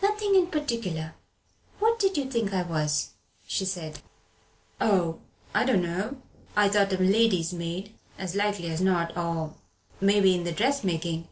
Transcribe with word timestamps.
"Nothing 0.00 0.36
in 0.36 0.46
particular. 0.46 1.16
What 1.80 1.98
did 1.98 2.16
you 2.16 2.30
think 2.30 2.52
I 2.54 2.62
was?" 2.62 3.14
she 3.48 3.64
said. 3.64 3.98
"Oh 4.80 5.18
I 5.56 5.64
dunno 5.64 6.22
I 6.54 6.68
thought 6.68 6.92
a 6.92 6.98
lady's 6.98 7.52
maid, 7.52 7.92
as 8.16 8.36
likely 8.36 8.70
as 8.70 8.80
not, 8.80 9.16
or 9.16 9.56
maybe 10.00 10.36
in 10.36 10.44
the 10.44 10.52
dressmaking. 10.52 11.26